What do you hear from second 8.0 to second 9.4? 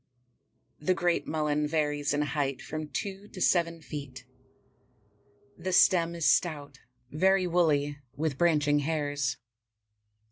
with branching hairs.